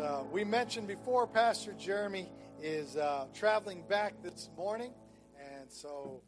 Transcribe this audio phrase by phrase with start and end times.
[0.00, 2.30] uh, we mentioned before, Pastor Jeremy
[2.62, 4.92] is uh, traveling back this morning,
[5.38, 6.22] and so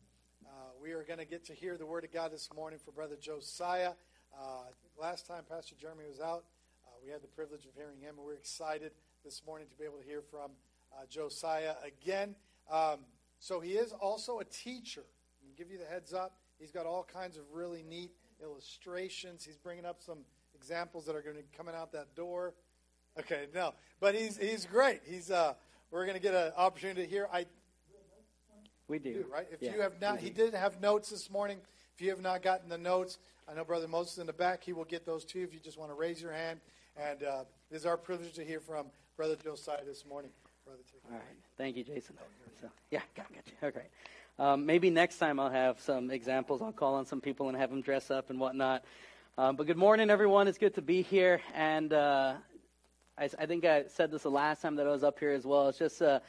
[0.46, 2.90] uh, we are going to get to hear the Word of God this morning for
[2.92, 3.92] Brother Josiah.
[4.38, 4.64] Uh,
[5.00, 6.44] last time Pastor Jeremy was out,
[6.86, 8.92] uh, we had the privilege of hearing him, and we're excited
[9.24, 10.50] this morning to be able to hear from
[10.92, 12.34] uh, Josiah again.
[12.70, 13.00] Um,
[13.38, 15.04] so he is also a teacher.
[15.42, 16.36] I'll give you the heads up.
[16.58, 18.10] He's got all kinds of really neat
[18.42, 19.44] illustrations.
[19.44, 20.18] He's bringing up some
[20.54, 22.54] examples that are going to be coming out that door.
[23.18, 25.00] Okay, no, but he's he's great.
[25.04, 25.54] He's uh,
[25.90, 27.28] we're going to get an opportunity to hear.
[27.32, 27.46] I
[28.88, 29.46] we do, do right.
[29.50, 31.58] If yeah, you have not, he did have notes this morning.
[31.94, 34.64] If you have not gotten the notes, I know Brother Moses in the back.
[34.64, 35.40] He will get those too.
[35.40, 36.60] If you just want to raise your hand,
[36.96, 38.86] and uh, it is our privilege to hear from
[39.16, 40.30] Brother Josiah this morning.
[40.64, 41.22] Brother, all right.
[41.58, 42.16] Thank you, Jason.
[42.60, 43.68] So, yeah, got, got you.
[43.68, 43.86] Okay.
[44.38, 46.62] Um, maybe next time I'll have some examples.
[46.62, 48.84] I'll call on some people and have them dress up and whatnot.
[49.36, 50.48] Um, but good morning, everyone.
[50.48, 51.40] It's good to be here.
[51.54, 52.34] And uh,
[53.18, 55.44] I, I, think I said this the last time that I was up here as
[55.44, 55.68] well.
[55.68, 56.20] It's just uh,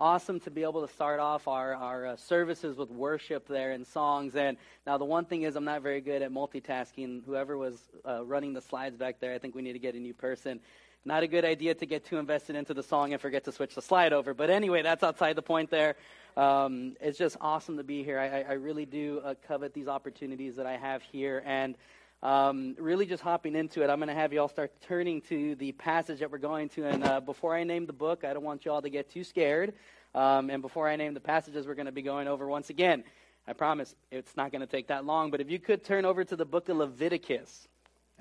[0.00, 3.86] awesome to be able to start off our, our uh, services with worship there and
[3.86, 4.34] songs.
[4.34, 7.24] And now the one thing is, I'm not very good at multitasking.
[7.24, 10.00] Whoever was uh, running the slides back there, I think we need to get a
[10.00, 10.58] new person.
[11.04, 13.74] Not a good idea to get too invested into the song and forget to switch
[13.74, 14.34] the slide over.
[14.34, 15.96] But anyway, that's outside the point there.
[16.36, 18.18] Um, it's just awesome to be here.
[18.18, 21.42] I, I really do uh, covet these opportunities that I have here.
[21.44, 21.76] And
[22.22, 25.56] um, really just hopping into it, I'm going to have you all start turning to
[25.56, 26.86] the passage that we're going to.
[26.86, 29.24] And uh, before I name the book, I don't want you all to get too
[29.24, 29.72] scared.
[30.14, 33.02] Um, and before I name the passages we're going to be going over once again,
[33.48, 35.32] I promise it's not going to take that long.
[35.32, 37.66] But if you could turn over to the book of Leviticus.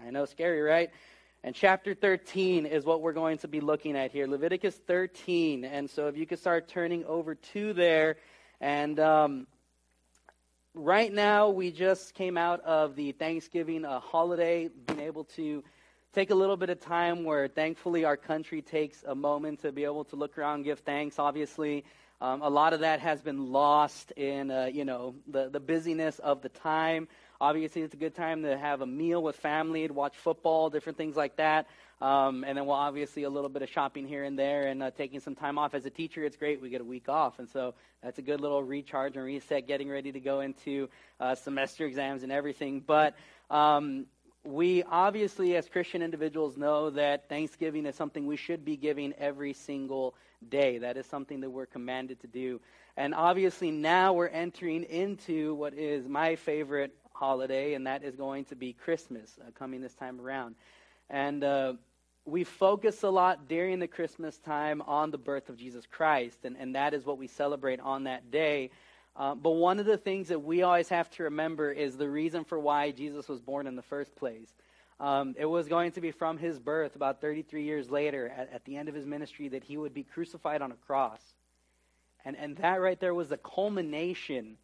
[0.04, 0.90] I know, scary, right?
[1.44, 4.26] And chapter 13 is what we're going to be looking at here.
[4.26, 5.64] Leviticus 13.
[5.64, 8.18] And so if you could start turning over to there.
[8.60, 9.48] And um,
[10.74, 15.64] right now, we just came out of the Thanksgiving uh, holiday, being able to
[16.14, 19.84] take a little bit of time where thankfully our country takes a moment to be
[19.84, 21.20] able to look around and give thanks.
[21.20, 21.86] Obviously,
[22.20, 26.20] um, a lot of that has been lost in, uh, you know, the, the busyness
[26.20, 27.08] of the time.
[27.40, 30.98] Obviously, it's a good time to have a meal with family, to watch football, different
[30.98, 31.68] things like that.
[32.02, 34.90] Um, and then, well, obviously, a little bit of shopping here and there and uh,
[34.92, 35.76] taking some time off.
[35.76, 36.60] As a teacher, it's great.
[36.60, 37.38] We get a week off.
[37.38, 41.36] And so that's a good little recharge and reset, getting ready to go into uh,
[41.36, 42.80] semester exams and everything.
[42.80, 43.16] But
[43.52, 44.08] um,
[44.44, 49.54] we obviously, as Christian individuals, know that Thanksgiving is something we should be giving every
[49.54, 50.16] single
[50.50, 50.80] day.
[50.80, 52.60] That is something that we're commanded to do.
[52.98, 58.46] And obviously, now we're entering into what is my favorite holiday, and that is going
[58.46, 60.56] to be Christmas uh, coming this time around.
[61.10, 61.74] And uh,
[62.26, 66.56] we focus a lot during the Christmas time on the birth of Jesus Christ, and,
[66.58, 68.70] and that is what we celebrate on that day.
[69.16, 72.44] Uh, but one of the things that we always have to remember is the reason
[72.44, 74.54] for why Jesus was born in the first place.
[75.00, 78.66] Um, it was going to be from his birth, about 33 years later, at, at
[78.66, 81.22] the end of his ministry, that he would be crucified on a cross.
[82.24, 84.58] And, and that right there was the culmination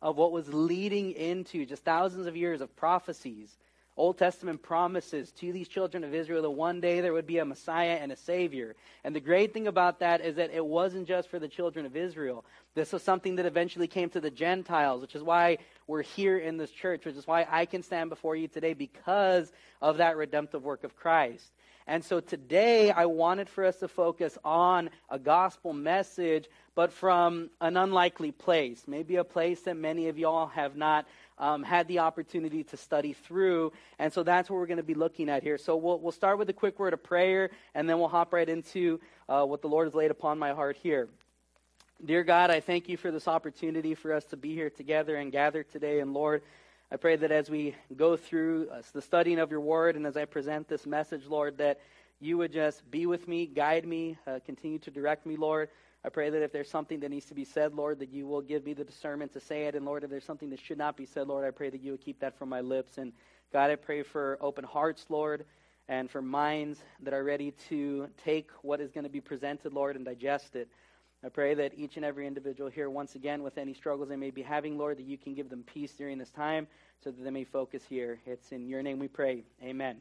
[0.00, 3.56] of what was leading into just thousands of years of prophecies,
[3.96, 7.44] Old Testament promises to these children of Israel that one day there would be a
[7.44, 8.74] Messiah and a Savior.
[9.04, 11.94] And the great thing about that is that it wasn't just for the children of
[11.94, 12.44] Israel.
[12.74, 16.56] This was something that eventually came to the Gentiles, which is why we're here in
[16.56, 19.52] this church, which is why I can stand before you today because
[19.82, 21.52] of that redemptive work of Christ.
[21.86, 27.50] And so today I wanted for us to focus on a gospel message, but from
[27.60, 31.06] an unlikely place, maybe a place that many of y'all have not
[31.42, 33.72] um, had the opportunity to study through.
[33.98, 35.58] And so that's what we're going to be looking at here.
[35.58, 38.48] So we'll, we'll start with a quick word of prayer, and then we'll hop right
[38.48, 41.08] into uh, what the Lord has laid upon my heart here.
[42.04, 45.32] Dear God, I thank you for this opportunity for us to be here together and
[45.32, 45.98] gather today.
[45.98, 46.42] And Lord,
[46.92, 50.16] I pray that as we go through uh, the studying of your word and as
[50.16, 51.80] I present this message, Lord, that
[52.22, 55.68] you would just be with me, guide me, uh, continue to direct me, Lord.
[56.04, 58.40] I pray that if there's something that needs to be said, Lord, that you will
[58.40, 59.74] give me the discernment to say it.
[59.74, 61.92] And Lord, if there's something that should not be said, Lord, I pray that you
[61.92, 62.98] will keep that from my lips.
[62.98, 63.12] And
[63.52, 65.44] God, I pray for open hearts, Lord,
[65.88, 69.96] and for minds that are ready to take what is going to be presented, Lord,
[69.96, 70.68] and digest it.
[71.24, 74.30] I pray that each and every individual here, once again, with any struggles they may
[74.30, 76.66] be having, Lord, that you can give them peace during this time
[77.02, 78.20] so that they may focus here.
[78.26, 79.44] It's in your name we pray.
[79.62, 79.98] Amen.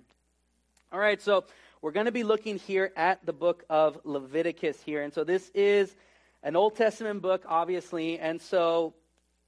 [0.91, 1.45] All right, so
[1.81, 5.01] we're going to be looking here at the book of Leviticus here.
[5.01, 5.95] And so this is
[6.44, 8.19] an Old Testament book, obviously.
[8.19, 8.94] And so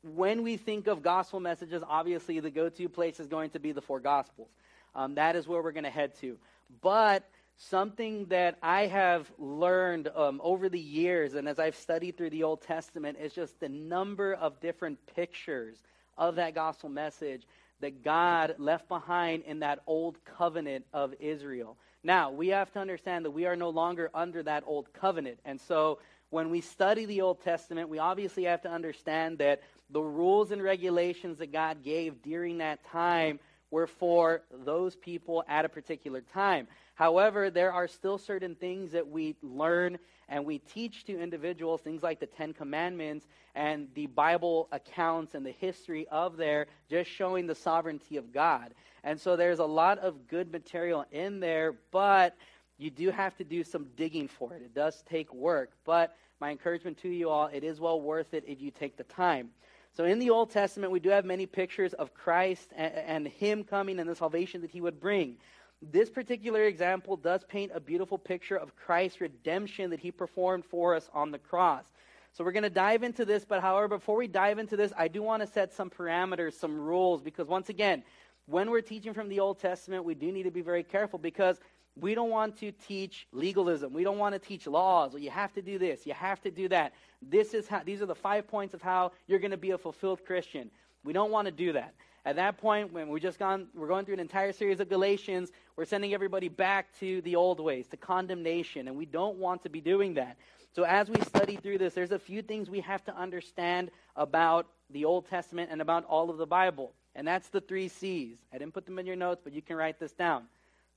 [0.01, 3.71] when we think of gospel messages, obviously the go to place is going to be
[3.71, 4.49] the four gospels.
[4.95, 6.37] Um, that is where we're going to head to.
[6.81, 12.31] But something that I have learned um, over the years, and as I've studied through
[12.31, 15.77] the Old Testament, is just the number of different pictures
[16.17, 17.43] of that gospel message
[17.79, 21.77] that God left behind in that old covenant of Israel.
[22.03, 25.39] Now, we have to understand that we are no longer under that old covenant.
[25.45, 25.99] And so,
[26.31, 29.61] when we study the Old Testament, we obviously have to understand that
[29.91, 33.39] the rules and regulations that God gave during that time
[33.73, 36.67] were for those people at a particular time.
[36.93, 39.97] However, there are still certain things that we learn
[40.29, 43.25] and we teach to individuals, things like the Ten Commandments
[43.55, 48.75] and the Bible accounts and the history of there, just showing the sovereignty of God.
[49.03, 52.37] And so there's a lot of good material in there, but
[52.77, 54.61] you do have to do some digging for it.
[54.61, 55.71] It does take work.
[55.83, 59.03] But my encouragement to you all, it is well worth it if you take the
[59.03, 59.49] time.
[59.95, 63.63] So in the Old Testament, we do have many pictures of Christ and, and Him
[63.63, 65.37] coming and the salvation that He would bring.
[65.81, 70.95] This particular example does paint a beautiful picture of Christ's redemption that He performed for
[70.95, 71.85] us on the cross.
[72.31, 75.07] So we're going to dive into this, but however, before we dive into this, I
[75.07, 78.01] do want to set some parameters, some rules, because once again,
[78.47, 81.59] when we're teaching from the Old Testament, we do need to be very careful because
[81.99, 83.93] we don't want to teach legalism.
[83.93, 85.13] We don't want to teach laws.
[85.13, 86.05] Well, you have to do this.
[86.05, 86.93] You have to do that.
[87.21, 89.77] This is how, these are the five points of how you're going to be a
[89.77, 90.71] fulfilled Christian.
[91.03, 91.93] We don't want to do that.
[92.25, 95.51] At that point, when we're just gone, we're going through an entire series of Galatians,
[95.75, 99.69] we're sending everybody back to the old ways, to condemnation, and we don't want to
[99.69, 100.37] be doing that.
[100.73, 104.67] So as we study through this, there's a few things we have to understand about
[104.89, 106.93] the Old Testament and about all of the Bible.
[107.13, 108.37] And that's the three C's.
[108.51, 110.45] I didn't put them in your notes, but you can write this down.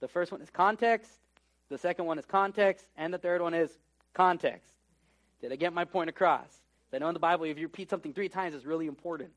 [0.01, 1.11] The first one is context,
[1.69, 3.71] the second one is context, and the third one is
[4.15, 4.73] context.
[5.41, 6.49] Did I get my point across?
[6.97, 9.29] I know in the Bible, if you repeat something three times, it's really important.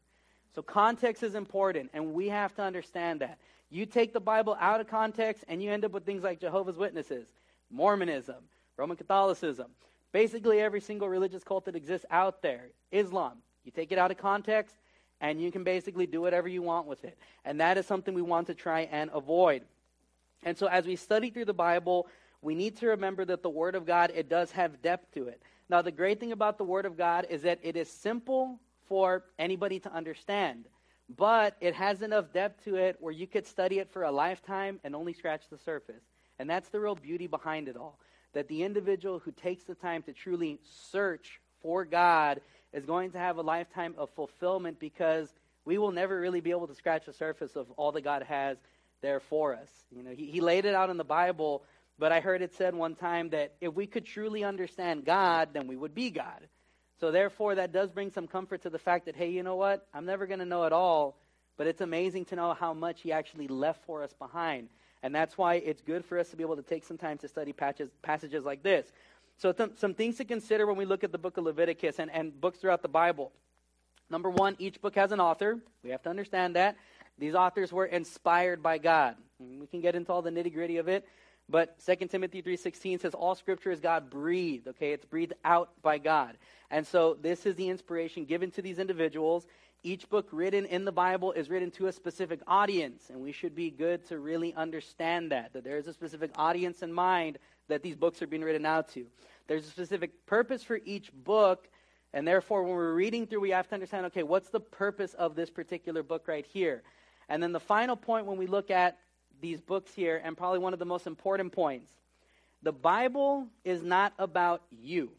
[0.56, 3.38] So context is important, and we have to understand that.
[3.69, 6.77] You take the Bible out of context, and you end up with things like Jehovah's
[6.77, 7.27] Witnesses,
[7.69, 8.38] Mormonism,
[8.77, 9.67] Roman Catholicism,
[10.13, 13.33] basically every single religious cult that exists out there, Islam.
[13.65, 14.75] You take it out of context,
[15.19, 17.17] and you can basically do whatever you want with it.
[17.44, 19.63] And that is something we want to try and avoid.
[20.44, 22.07] And so as we study through the Bible,
[22.41, 25.41] we need to remember that the Word of God, it does have depth to it.
[25.69, 29.25] Now, the great thing about the Word of God is that it is simple for
[29.38, 30.65] anybody to understand,
[31.15, 34.80] but it has enough depth to it where you could study it for a lifetime
[34.83, 36.03] and only scratch the surface.
[36.39, 38.00] And that's the real beauty behind it all.
[38.33, 42.42] That the individual who takes the time to truly search for God
[42.74, 45.33] is going to have a lifetime of fulfillment because
[45.65, 48.57] we will never really be able to scratch the surface of all that God has
[49.01, 49.69] there for us.
[49.92, 51.63] You know, he, he laid it out in the Bible,
[51.98, 55.68] but I heard it said one time that if we could truly understand God, then
[55.68, 56.48] we would be God.
[57.00, 59.88] So therefore, that does bring some comfort to the fact that, hey, you know what?
[59.94, 61.18] I'm never going to know it all,
[61.57, 64.69] but it's amazing to know how much he actually left for us behind.
[65.02, 67.28] And that's why it's good for us to be able to take some time to
[67.28, 68.86] study patches, passages like this.
[69.38, 72.12] So, th- some things to consider when we look at the book of Leviticus and,
[72.12, 73.31] and books throughout the Bible.
[74.10, 75.60] Number one, each book has an author.
[75.84, 76.75] We have to understand that.
[77.19, 79.16] These authors were inspired by God.
[79.39, 81.06] We can get into all the nitty gritty of it,
[81.50, 84.94] but 2 Timothy 3.16 says all scripture is God breathed, okay?
[84.94, 86.38] It's breathed out by God.
[86.71, 89.48] And so this is the inspiration given to these individuals.
[89.81, 93.56] Each book written in the Bible is written to a specific audience, and we should
[93.56, 97.38] be good to really understand that, that there is a specific audience in mind
[97.69, 99.06] that these books are being written out to.
[99.48, 101.69] There's a specific purpose for each book,
[102.13, 105.36] and therefore, when we're reading through, we have to understand okay, what's the purpose of
[105.36, 106.83] this particular book right here?
[107.30, 108.98] And then the final point when we look at
[109.40, 111.92] these books here, and probably one of the most important points
[112.62, 115.12] the Bible is not about you.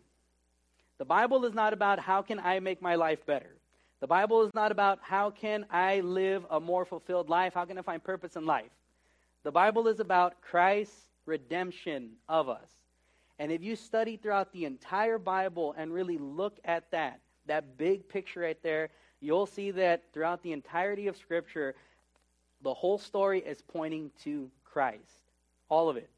[0.98, 3.56] The Bible is not about how can I make my life better.
[4.00, 7.78] The Bible is not about how can I live a more fulfilled life, how can
[7.78, 8.70] I find purpose in life.
[9.42, 12.68] The Bible is about Christ's redemption of us.
[13.38, 18.06] And if you study throughout the entire Bible and really look at that, that big
[18.06, 18.90] picture right there,
[19.20, 21.74] you'll see that throughout the entirety of Scripture,
[22.62, 25.00] the whole story is pointing to Christ.
[25.68, 26.10] All of it.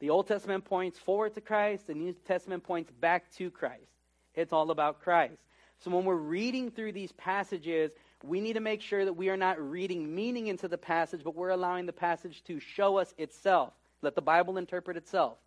[0.00, 3.90] The Old Testament points forward to Christ, the New Testament points back to Christ.
[4.34, 5.40] It's all about Christ.
[5.78, 9.36] So when we're reading through these passages, we need to make sure that we are
[9.36, 13.72] not reading meaning into the passage, but we're allowing the passage to show us itself.
[14.02, 15.38] Let the Bible interpret itself.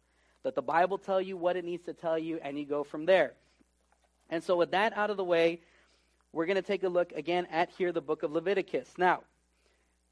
[0.44, 3.06] Let the Bible tell you what it needs to tell you, and you go from
[3.06, 3.34] there.
[4.30, 5.62] And so, with that out of the way,
[6.32, 8.90] we're going to take a look again at here the book of Leviticus.
[8.98, 9.22] Now,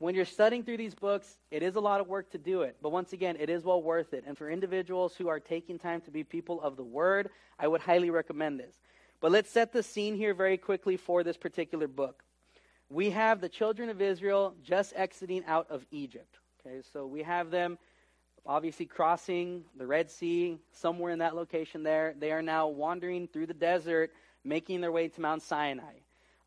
[0.01, 2.75] when you're studying through these books, it is a lot of work to do it.
[2.81, 4.23] But once again, it is well worth it.
[4.25, 7.29] And for individuals who are taking time to be people of the Word,
[7.59, 8.79] I would highly recommend this.
[9.19, 12.23] But let's set the scene here very quickly for this particular book.
[12.89, 16.39] We have the children of Israel just exiting out of Egypt.
[16.65, 17.77] Okay, so we have them
[18.43, 22.15] obviously crossing the Red Sea, somewhere in that location there.
[22.17, 24.11] They are now wandering through the desert,
[24.43, 26.00] making their way to Mount Sinai.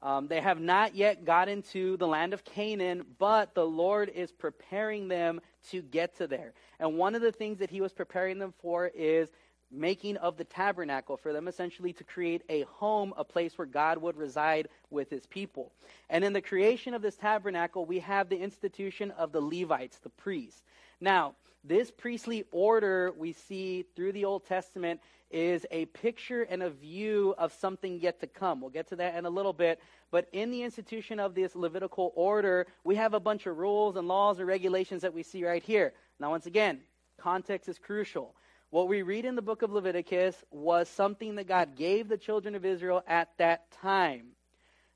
[0.05, 4.31] Um, they have not yet gotten to the land of Canaan, but the Lord is
[4.31, 6.53] preparing them to get to there.
[6.79, 9.31] And one of the things that He was preparing them for is
[9.71, 13.99] making of the tabernacle for them essentially to create a home, a place where God
[13.99, 15.73] would reside with his people.
[16.11, 20.11] And in the creation of this tabernacle, we have the institution of the Levites, the
[20.11, 20.63] priests.
[21.01, 21.35] Now,
[21.65, 27.35] this priestly order we see through the Old Testament is a picture and a view
[27.39, 28.61] of something yet to come.
[28.61, 29.81] We'll get to that in a little bit.
[30.11, 34.07] But in the institution of this Levitical order, we have a bunch of rules and
[34.07, 35.95] laws and regulations that we see right here.
[36.21, 36.81] Now, once again,
[37.19, 38.35] context is crucial.
[38.71, 42.55] What we read in the book of Leviticus was something that God gave the children
[42.55, 44.27] of Israel at that time.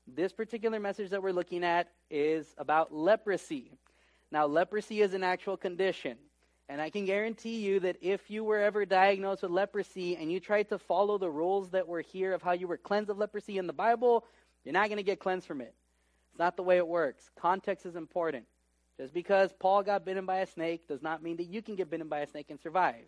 [0.07, 3.71] This particular message that we're looking at is about leprosy.
[4.31, 6.17] Now, leprosy is an actual condition.
[6.69, 10.39] And I can guarantee you that if you were ever diagnosed with leprosy and you
[10.39, 13.57] tried to follow the rules that were here of how you were cleansed of leprosy
[13.57, 14.23] in the Bible,
[14.63, 15.73] you're not going to get cleansed from it.
[16.29, 17.31] It's not the way it works.
[17.39, 18.45] Context is important.
[18.99, 21.89] Just because Paul got bitten by a snake does not mean that you can get
[21.89, 23.05] bitten by a snake and survive.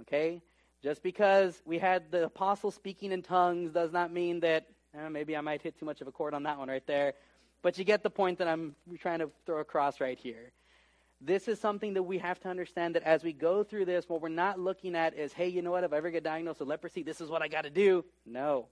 [0.00, 0.40] Okay?
[0.82, 4.68] Just because we had the apostle speaking in tongues does not mean that
[4.98, 7.12] eh, maybe I might hit too much of a chord on that one right there.
[7.60, 10.52] But you get the point that I'm trying to throw across right here.
[11.20, 14.22] This is something that we have to understand that as we go through this, what
[14.22, 15.84] we're not looking at is, hey, you know what?
[15.84, 18.04] If I ever get diagnosed with leprosy, this is what I got to do.
[18.24, 18.68] No.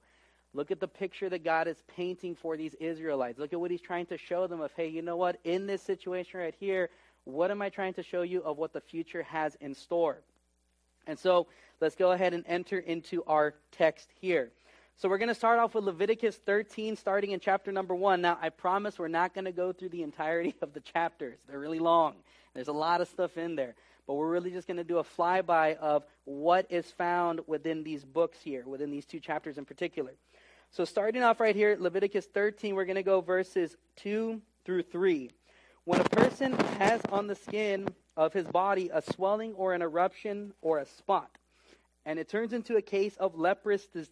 [0.55, 3.38] Look at the picture that God is painting for these Israelites.
[3.38, 5.38] Look at what he's trying to show them of, hey, you know what?
[5.45, 6.88] In this situation right here,
[7.25, 10.23] what am I trying to show you of what the future has in store?
[11.07, 11.49] And so
[11.83, 14.50] let's go ahead and enter into our text here.
[14.97, 18.21] So we're going to start off with Leviticus 13, starting in chapter number 1.
[18.21, 21.59] Now, I promise we're not going to go through the entirety of the chapters, they're
[21.59, 22.14] really long.
[22.55, 23.75] There's a lot of stuff in there.
[24.07, 28.05] But we're really just going to do a flyby of what is found within these
[28.05, 30.14] books here, within these two chapters in particular.
[30.71, 35.31] So, starting off right here, Leviticus 13, we're going to go verses 2 through 3.
[35.85, 40.52] When a person has on the skin of his body a swelling or an eruption
[40.61, 41.31] or a spot,
[42.05, 44.11] and it turns into a case of leprous dis-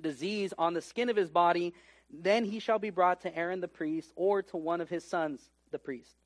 [0.00, 1.74] disease on the skin of his body,
[2.10, 5.50] then he shall be brought to Aaron the priest or to one of his sons,
[5.70, 6.16] the priest.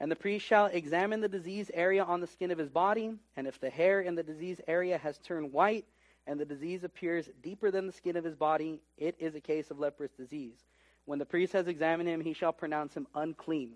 [0.00, 3.46] And the priest shall examine the disease area on the skin of his body, and
[3.46, 5.84] if the hair in the disease area has turned white,
[6.26, 9.70] and the disease appears deeper than the skin of his body, it is a case
[9.70, 10.56] of leprous disease.
[11.04, 13.72] When the priest has examined him, he shall pronounce him unclean.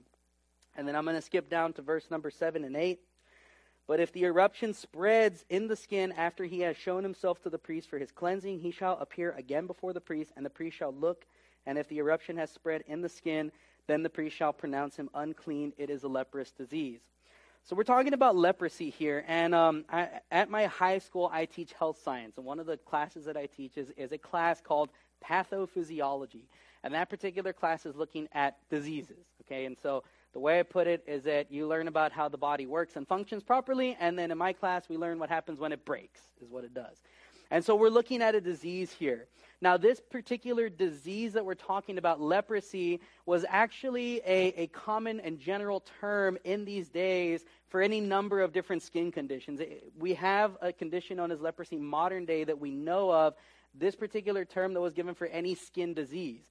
[0.76, 3.00] And then I'm going to skip down to verse number 7 and 8.
[3.88, 7.58] But if the eruption spreads in the skin after he has shown himself to the
[7.58, 10.92] priest for his cleansing, he shall appear again before the priest, and the priest shall
[10.92, 11.24] look.
[11.66, 13.50] And if the eruption has spread in the skin,
[13.86, 15.72] then the priest shall pronounce him unclean.
[15.78, 17.00] It is a leprous disease.
[17.64, 19.24] So we're talking about leprosy here.
[19.26, 22.36] And um, I, at my high school, I teach health science.
[22.36, 24.90] And one of the classes that I teach is, is a class called
[25.28, 26.44] pathophysiology.
[26.84, 29.26] And that particular class is looking at diseases.
[29.42, 32.36] Okay, and so the way I put it is that you learn about how the
[32.36, 35.72] body works and functions properly, and then in my class, we learn what happens when
[35.72, 37.02] it breaks, is what it does.
[37.50, 39.26] And so we're looking at a disease here.
[39.62, 45.38] Now, this particular disease that we're talking about, leprosy, was actually a, a common and
[45.38, 49.60] general term in these days for any number of different skin conditions.
[49.98, 53.34] We have a condition known as leprosy modern day that we know of.
[53.74, 56.42] This particular term that was given for any skin disease.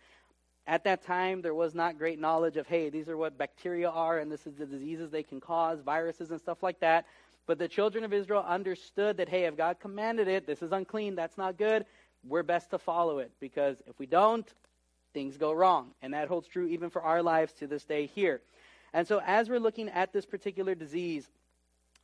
[0.68, 4.18] At that time, there was not great knowledge of, hey, these are what bacteria are,
[4.18, 7.06] and this is the diseases they can cause, viruses and stuff like that.
[7.48, 11.16] But the children of Israel understood that, hey, if God commanded it, this is unclean,
[11.16, 11.86] that's not good,
[12.28, 13.32] we're best to follow it.
[13.40, 14.48] Because if we don't,
[15.14, 15.92] things go wrong.
[16.02, 18.42] And that holds true even for our lives to this day here.
[18.94, 21.28] And so, as we're looking at this particular disease,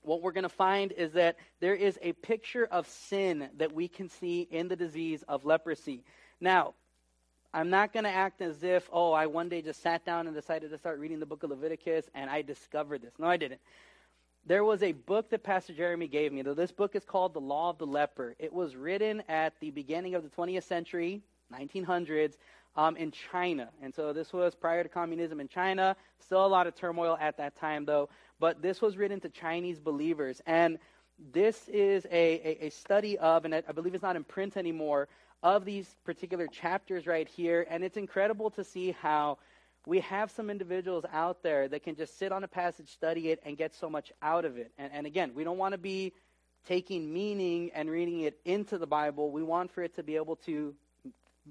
[0.04, 3.88] what we're going to find is that there is a picture of sin that we
[3.88, 6.04] can see in the disease of leprosy.
[6.40, 6.74] Now,
[7.54, 10.36] I'm not going to act as if, oh, I one day just sat down and
[10.36, 13.14] decided to start reading the book of Leviticus and I discovered this.
[13.20, 13.60] No, I didn't.
[14.46, 16.42] There was a book that Pastor Jeremy gave me.
[16.42, 18.36] This book is called The Law of the Leper.
[18.40, 21.22] It was written at the beginning of the 20th century,
[21.54, 22.38] 1900s,
[22.76, 23.70] um, in China.
[23.84, 25.96] And so this was prior to communism in China.
[26.20, 28.10] Still a lot of turmoil at that time, though.
[28.40, 30.42] But this was written to Chinese believers.
[30.48, 30.80] And
[31.32, 32.10] this is a,
[32.44, 35.08] a, a study of, and I believe it's not in print anymore,
[35.44, 37.68] of these particular chapters right here.
[37.70, 39.38] And it's incredible to see how
[39.86, 43.40] we have some individuals out there that can just sit on a passage, study it,
[43.44, 44.72] and get so much out of it.
[44.78, 46.14] And, and again, we don't want to be
[46.68, 49.32] taking meaning and reading it into the Bible.
[49.32, 50.76] We want for it to be able to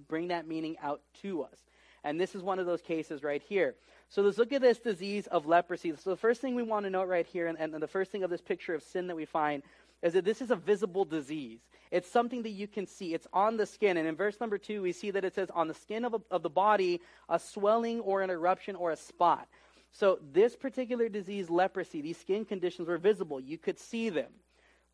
[0.08, 1.56] bring that meaning out to us.
[2.04, 3.74] And this is one of those cases right here.
[4.08, 5.94] So let's look at this disease of leprosy.
[5.96, 8.22] So the first thing we want to note right here, and, and the first thing
[8.22, 9.62] of this picture of sin that we find,
[10.02, 11.60] is that this is a visible disease.
[11.90, 13.14] It's something that you can see.
[13.14, 13.96] It's on the skin.
[13.96, 16.20] And in verse number two, we see that it says, on the skin of, a,
[16.30, 19.48] of the body, a swelling or an eruption or a spot.
[19.92, 23.40] So, this particular disease, leprosy, these skin conditions were visible.
[23.40, 24.30] You could see them.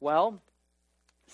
[0.00, 0.40] Well,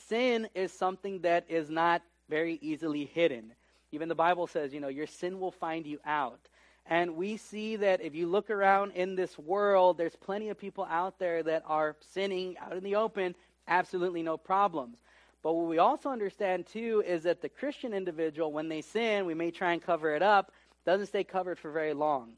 [0.08, 3.52] sin is something that is not very easily hidden.
[3.92, 6.48] Even the Bible says, you know, your sin will find you out.
[6.86, 10.84] And we see that if you look around in this world, there's plenty of people
[10.90, 13.36] out there that are sinning out in the open,
[13.68, 14.98] absolutely no problems.
[15.42, 19.34] But what we also understand too is that the Christian individual, when they sin, we
[19.34, 20.52] may try and cover it up,
[20.84, 22.32] doesn't stay covered for very long.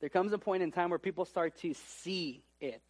[0.00, 2.82] There comes a point in time where people start to see it.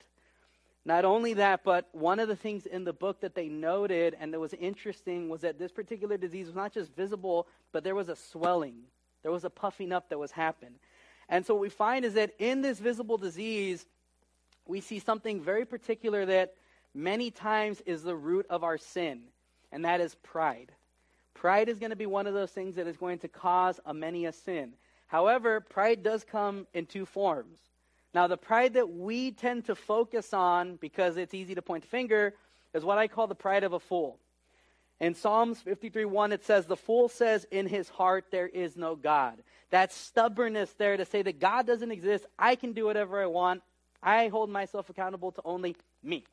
[0.84, 4.32] Not only that, but one of the things in the book that they noted and
[4.32, 8.08] that was interesting was that this particular disease was not just visible, but there was
[8.08, 8.84] a swelling.
[9.22, 10.75] There was a puffing up that was happening.
[11.28, 13.84] And so what we find is that in this visible disease,
[14.66, 16.54] we see something very particular that
[16.94, 19.23] many times is the root of our sin,
[19.73, 20.73] and that is pride.
[21.35, 23.94] Pride is going to be one of those things that is going to cause a
[23.94, 24.75] many a sin.
[25.06, 27.59] However, pride does come in two forms.
[28.12, 31.88] Now, the pride that we tend to focus on because it's easy to point the
[31.88, 32.35] finger
[32.75, 34.18] is what I call the pride of a fool.
[35.00, 38.97] In Psalms 53 1, it says, The fool says in his heart, There is no
[38.97, 39.42] God.
[39.70, 43.62] That stubbornness there to say that God doesn't exist, I can do whatever I want,
[44.02, 46.25] I hold myself accountable to only me.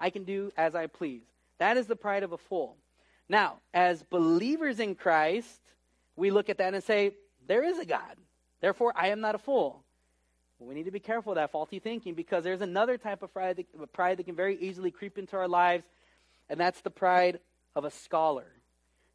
[0.00, 1.22] I can do as I please.
[1.58, 2.76] That is the pride of a fool.
[3.28, 5.60] Now, as believers in Christ,
[6.16, 7.12] we look at that and say,
[7.46, 8.16] There is a God.
[8.60, 9.84] Therefore, I am not a fool.
[10.58, 13.56] We need to be careful of that faulty thinking because there's another type of pride
[13.56, 15.86] that, pride that can very easily creep into our lives,
[16.50, 17.40] and that's the pride
[17.74, 18.46] of a scholar,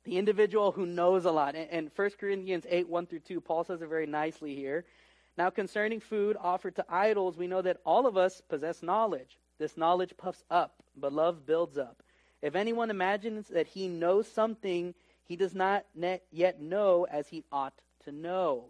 [0.05, 1.55] the individual who knows a lot.
[1.55, 4.85] And, 1 Corinthians 8 1 through 2, Paul says it very nicely here.
[5.37, 9.37] Now, concerning food offered to idols, we know that all of us possess knowledge.
[9.57, 12.03] This knowledge puffs up, but love builds up.
[12.41, 14.93] If anyone imagines that he knows something,
[15.23, 15.85] he does not
[16.31, 18.65] yet know as he ought to know.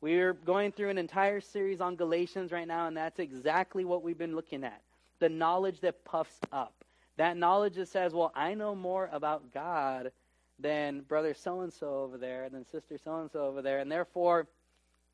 [0.00, 4.18] We're going through an entire series on Galatians right now, and that's exactly what we've
[4.18, 4.80] been looking at.
[5.18, 6.74] The knowledge that puffs up.
[7.16, 10.12] That knowledge that says, well, I know more about God
[10.58, 13.90] than brother so and so over there, than sister so and so over there, and
[13.90, 14.46] therefore,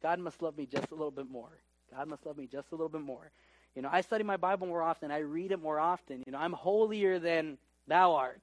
[0.03, 1.59] God must love me just a little bit more.
[1.95, 3.31] God must love me just a little bit more.
[3.75, 6.23] You know, I study my Bible more often, I read it more often.
[6.27, 8.43] You know, I'm holier than thou art.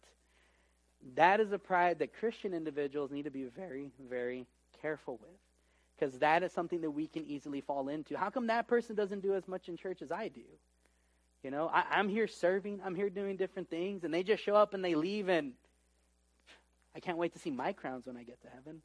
[1.16, 4.46] That is a pride that Christian individuals need to be very, very
[4.82, 5.30] careful with
[5.98, 8.18] because that is something that we can easily fall into.
[8.18, 10.42] How come that person doesn't do as much in church as I do?
[11.44, 14.56] You know, I, am here serving, I'm here doing different things, and they just show
[14.56, 15.54] up and they leave, and
[16.96, 18.82] I can't wait to see my crowns when I get to heaven.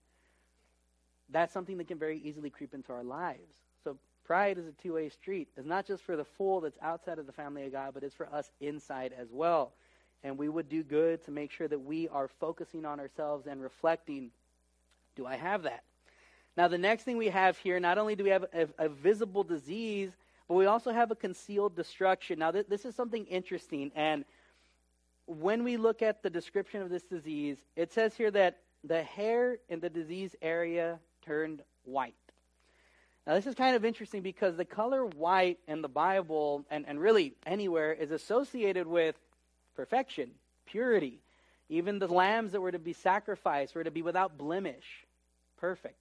[1.31, 3.41] That's something that can very easily creep into our lives.
[3.85, 5.49] So pride is a two way street.
[5.57, 8.15] It's not just for the fool that's outside of the family of God, but it's
[8.15, 9.73] for us inside as well.
[10.25, 13.61] And we would do good to make sure that we are focusing on ourselves and
[13.61, 14.31] reflecting
[15.15, 15.83] do I have that?
[16.57, 19.45] Now, the next thing we have here, not only do we have a, a visible
[19.45, 20.11] disease,
[20.49, 22.39] but we also have a concealed destruction.
[22.39, 23.91] Now, th- this is something interesting.
[23.95, 24.25] And
[25.27, 29.59] when we look at the description of this disease, it says here that the hair
[29.69, 32.15] in the disease area turned white.
[33.27, 37.01] Now, this is kind of interesting because the color white in the Bible and, and
[37.01, 39.15] really anywhere is associated with
[39.77, 40.31] perfection,
[40.67, 41.21] purity.
[41.69, 45.07] Even the lambs that were to be sacrificed were to be without blemish,
[45.57, 45.97] perfect.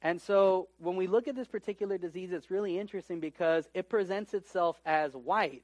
[0.00, 4.32] And so when we look at this particular disease, it's really interesting because it presents
[4.32, 5.62] itself as white.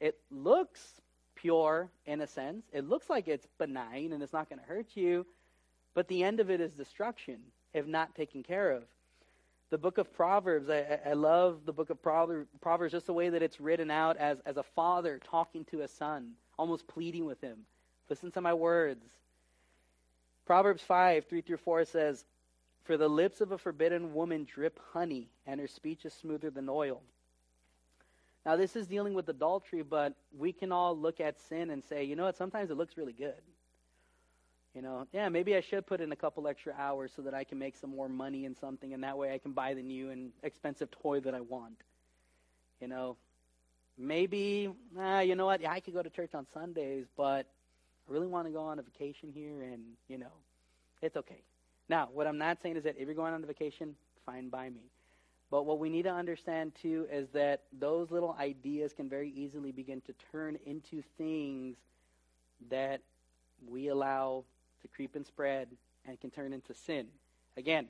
[0.00, 1.00] It looks
[1.34, 4.86] pure in a sense, it looks like it's benign and it's not going to hurt
[4.94, 5.26] you,
[5.94, 7.38] but the end of it is destruction
[7.74, 8.84] if not taken care of.
[9.72, 13.42] The book of Proverbs, I, I love the book of Proverbs just the way that
[13.42, 17.60] it's written out as, as a father talking to a son, almost pleading with him.
[18.10, 19.06] Listen to my words.
[20.44, 22.26] Proverbs 5, 3 through 4 says,
[22.84, 26.68] for the lips of a forbidden woman drip honey, and her speech is smoother than
[26.68, 27.00] oil.
[28.44, 32.04] Now, this is dealing with adultery, but we can all look at sin and say,
[32.04, 33.40] you know what, sometimes it looks really good.
[34.74, 37.44] You know, yeah, maybe I should put in a couple extra hours so that I
[37.44, 40.10] can make some more money in something, and that way I can buy the new
[40.10, 41.76] and expensive toy that I want.
[42.80, 43.16] You know,
[43.98, 47.46] maybe, ah, you know what, yeah, I could go to church on Sundays, but
[48.08, 50.32] I really want to go on a vacation here, and, you know,
[51.02, 51.42] it's okay.
[51.88, 54.70] Now, what I'm not saying is that if you're going on a vacation, fine by
[54.70, 54.80] me.
[55.50, 59.70] But what we need to understand too is that those little ideas can very easily
[59.70, 61.76] begin to turn into things
[62.70, 63.02] that
[63.68, 64.44] we allow
[64.82, 65.68] to creep and spread
[66.06, 67.06] and can turn into sin.
[67.56, 67.88] Again,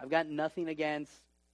[0.00, 1.12] I've got nothing against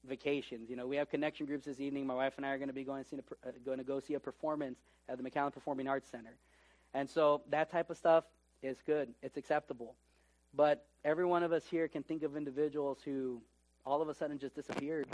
[0.09, 0.71] vacations.
[0.71, 2.07] You know, we have connection groups this evening.
[2.07, 4.01] My wife and I are going to be going, to, a, uh, going to go
[4.01, 6.35] see a performance at the McAllen Performing Arts Center.
[6.95, 8.25] And so that type of stuff
[8.62, 9.09] is good.
[9.23, 9.95] It's acceptable.
[10.55, 13.40] But every one of us here can think of individuals who
[13.87, 15.07] all of a sudden just disappeared,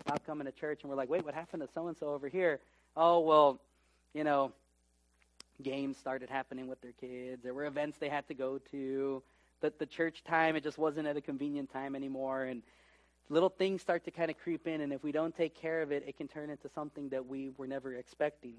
[0.00, 2.28] stopped coming to church, and we're like, wait, what happened to so and so over
[2.28, 2.60] here?
[2.96, 3.60] Oh, well,
[4.14, 4.52] you know,
[5.62, 7.42] games started happening with their kids.
[7.42, 9.22] There were events they had to go to.
[9.60, 12.44] The, the church time, it just wasn't at a convenient time anymore.
[12.44, 12.62] And
[13.28, 15.92] little things start to kind of creep in, and if we don't take care of
[15.92, 18.54] it, it can turn into something that we were never expecting.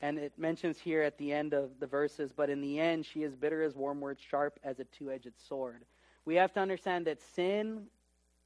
[0.00, 3.22] And it mentions here at the end of the verses, but in the end, she
[3.22, 5.84] is bitter as wormwood, sharp as a two edged sword.
[6.24, 7.84] We have to understand that sin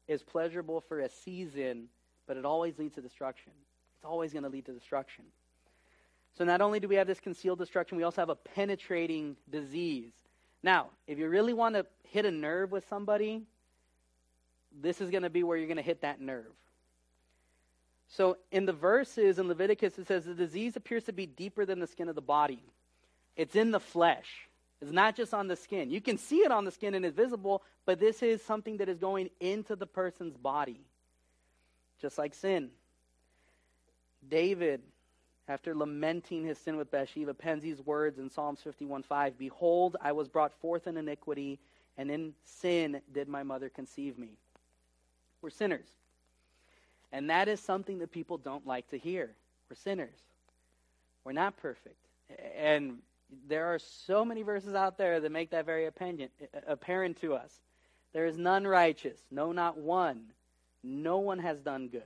[0.09, 1.88] is pleasurable for a season,
[2.27, 3.53] but it always leads to destruction.
[3.96, 5.24] It's always going to lead to destruction.
[6.37, 10.11] So not only do we have this concealed destruction, we also have a penetrating disease.
[10.62, 13.42] Now, if you really want to hit a nerve with somebody,
[14.81, 16.53] this is going to be where you're going to hit that nerve.
[18.09, 21.81] So in the verses in Leviticus, it says the disease appears to be deeper than
[21.81, 22.62] the skin of the body.
[23.37, 24.49] It's in the flesh.
[24.81, 25.90] It's not just on the skin.
[25.90, 28.88] You can see it on the skin and it's visible, but this is something that
[28.88, 30.81] is going into the person's body,
[32.01, 32.70] just like sin.
[34.29, 34.83] David,
[35.48, 40.28] after lamenting his sin with Bathsheba, pens these words in Psalms 51:5 Behold, I was
[40.28, 41.59] brought forth in iniquity,
[41.98, 44.30] and in sin did my mother conceive me.
[45.42, 45.88] We're sinners.
[47.12, 49.37] And that is something that people don't like to hear.
[49.68, 50.18] We're sinners.
[51.22, 51.96] We're not perfect.
[52.57, 52.98] And
[53.46, 57.61] there are so many verses out there that make that very apparent to us.
[58.12, 60.33] There is none righteous, no, not one.
[60.83, 62.02] No one has done good.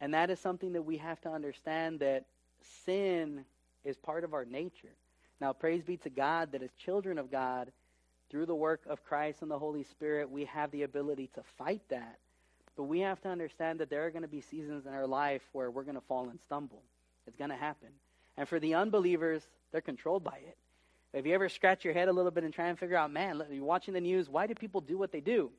[0.00, 2.26] And that is something that we have to understand that
[2.84, 3.44] sin
[3.84, 4.94] is part of our nature.
[5.40, 7.70] Now, praise be to God that as children of God,
[8.30, 11.82] through the work of Christ and the Holy Spirit, we have the ability to fight
[11.88, 12.18] that
[12.80, 15.42] but we have to understand that there are going to be seasons in our life
[15.52, 16.82] where we're going to fall and stumble.
[17.26, 17.90] It's going to happen.
[18.38, 20.56] And for the unbelievers, they're controlled by it.
[21.12, 23.42] If you ever scratch your head a little bit and try and figure out, man,
[23.50, 25.50] you're watching the news, why do people do what they do?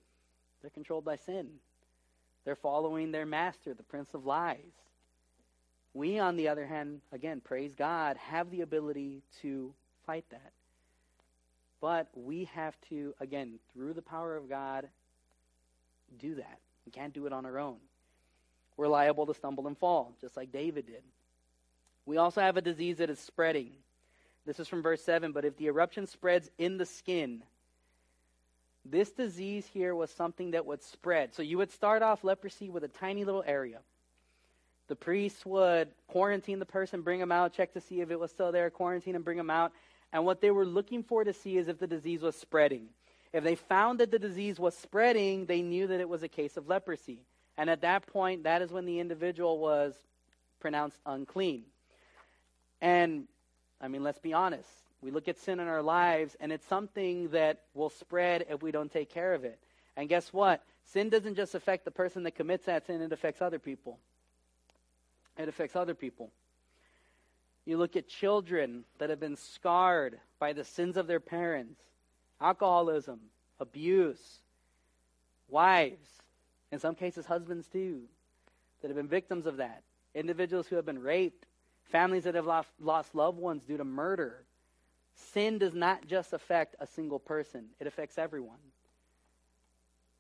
[0.62, 1.48] They're controlled by sin.
[2.46, 4.58] They're following their master, the prince of lies.
[5.94, 9.74] We, on the other hand, again, praise God, have the ability to
[10.06, 10.52] fight that.
[11.82, 14.88] But we have to, again, through the power of God,
[16.20, 16.60] do that.
[16.86, 17.78] We can't do it on our own.
[18.78, 21.04] We're liable to stumble and fall, just like David did.
[22.06, 23.72] We also have a disease that is spreading.
[24.46, 25.32] This is from verse 7.
[25.32, 27.44] But if the eruption spreads in the skin,
[28.84, 31.34] this disease here was something that would spread.
[31.34, 33.80] So you would start off leprosy with a tiny little area.
[34.88, 38.32] The priests would quarantine the person, bring them out, check to see if it was
[38.32, 39.72] still there, quarantine and bring them out.
[40.12, 42.88] And what they were looking for to see is if the disease was spreading.
[43.32, 46.58] If they found that the disease was spreading, they knew that it was a case
[46.58, 47.24] of leprosy.
[47.58, 49.96] And at that point, that is when the individual was
[50.60, 51.64] pronounced unclean.
[52.82, 53.28] And,
[53.80, 54.68] I mean, let's be honest.
[55.02, 58.72] We look at sin in our lives, and it's something that will spread if we
[58.72, 59.60] don't take care of it.
[59.98, 60.64] And guess what?
[60.86, 63.98] Sin doesn't just affect the person that commits that sin, it affects other people.
[65.38, 66.32] It affects other people.
[67.66, 71.80] You look at children that have been scarred by the sins of their parents
[72.40, 73.20] alcoholism,
[73.60, 74.40] abuse,
[75.48, 76.08] wives,
[76.72, 78.02] in some cases, husbands too,
[78.82, 79.84] that have been victims of that,
[80.16, 81.46] individuals who have been raped,
[81.92, 84.44] families that have lost, lost loved ones due to murder.
[85.34, 88.58] Sin does not just affect a single person, it affects everyone.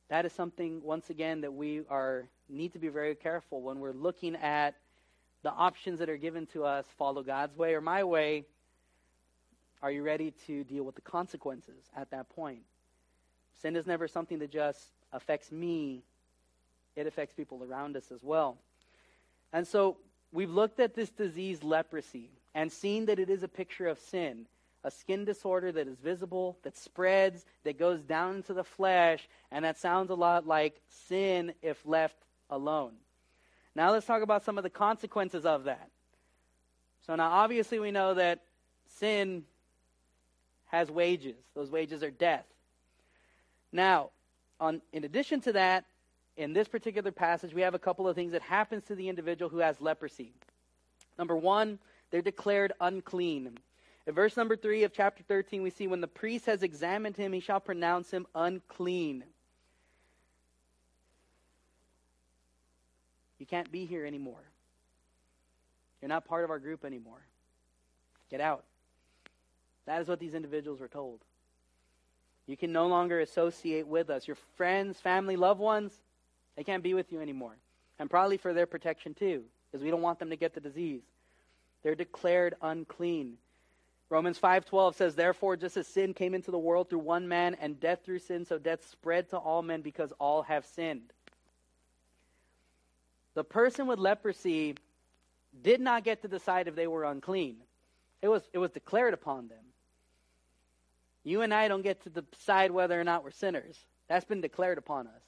[0.09, 3.93] That is something, once again, that we are need to be very careful when we're
[3.93, 4.75] looking at
[5.41, 8.45] the options that are given to us follow God's way or my way
[9.81, 12.61] are you ready to deal with the consequences at that point?
[13.61, 14.79] Sin is never something that just
[15.11, 16.03] affects me,
[16.95, 18.57] it affects people around us as well.
[19.53, 19.97] And so
[20.31, 24.45] we've looked at this disease, leprosy, and seen that it is a picture of sin
[24.83, 29.63] a skin disorder that is visible, that spreads, that goes down into the flesh, and
[29.65, 32.15] that sounds a lot like sin if left
[32.49, 32.93] alone.
[33.75, 35.89] Now let's talk about some of the consequences of that.
[37.05, 38.39] So now obviously we know that
[38.99, 39.43] sin
[40.67, 41.35] has wages.
[41.55, 42.45] Those wages are death.
[43.71, 44.09] Now,
[44.59, 45.85] on, in addition to that,
[46.37, 49.49] in this particular passage, we have a couple of things that happens to the individual
[49.49, 50.33] who has leprosy.
[51.17, 53.57] Number one, they're declared unclean.
[54.07, 57.33] In verse number 3 of chapter 13, we see when the priest has examined him,
[57.33, 59.23] he shall pronounce him unclean.
[63.37, 64.43] You can't be here anymore.
[66.01, 67.21] You're not part of our group anymore.
[68.29, 68.63] Get out.
[69.85, 71.19] That is what these individuals were told.
[72.47, 74.27] You can no longer associate with us.
[74.27, 75.93] Your friends, family, loved ones,
[76.55, 77.55] They can't be with you anymore.
[77.97, 81.03] And probably for their protection too, because we don't want them to get the disease.
[81.83, 83.37] They're declared unclean.
[84.11, 87.79] Romans 5:12 says, "Therefore just as sin came into the world through one man and
[87.79, 91.13] death through sin, so death spread to all men because all have sinned."
[93.35, 94.75] The person with leprosy
[95.61, 97.63] did not get to decide if they were unclean.
[98.21, 99.63] It was, it was declared upon them.
[101.23, 103.85] You and I don't get to decide whether or not we're sinners.
[104.09, 105.23] That's been declared upon us.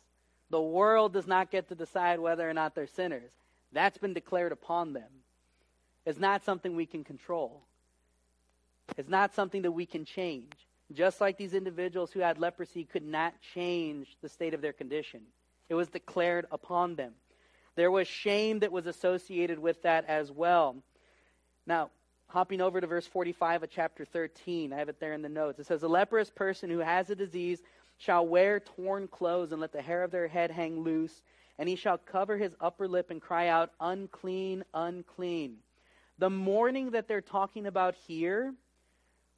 [0.50, 3.32] The world does not get to decide whether or not they're sinners.
[3.72, 5.24] That's been declared upon them.
[6.06, 7.64] It's not something we can control.
[8.98, 10.54] It's not something that we can change.
[10.92, 15.22] Just like these individuals who had leprosy could not change the state of their condition,
[15.70, 17.14] it was declared upon them.
[17.76, 20.76] There was shame that was associated with that as well.
[21.66, 21.90] Now,
[22.28, 25.60] hopping over to verse 45 of chapter 13, I have it there in the notes.
[25.60, 27.62] It says, A leprous person who has a disease
[27.98, 31.24] shall wear torn clothes and let the hair of their head hang loose,
[31.58, 35.58] and he shall cover his upper lip and cry out, Unclean, unclean.
[36.20, 38.54] The mourning that they're talking about here